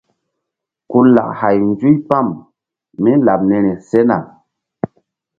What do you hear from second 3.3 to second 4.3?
niri sena.